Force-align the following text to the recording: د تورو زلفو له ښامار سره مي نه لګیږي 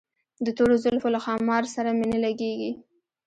د 0.45 0.47
تورو 0.57 0.75
زلفو 0.83 1.07
له 1.15 1.19
ښامار 1.25 1.63
سره 1.75 1.89
مي 1.97 2.05
نه 2.13 2.19
لګیږي 2.25 2.71